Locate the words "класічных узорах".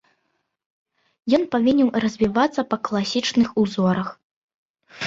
2.89-4.07